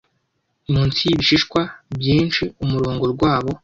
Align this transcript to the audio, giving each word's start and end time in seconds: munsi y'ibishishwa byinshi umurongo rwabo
munsi 0.71 0.99
y'ibishishwa 1.03 1.61
byinshi 1.97 2.43
umurongo 2.63 3.03
rwabo 3.13 3.51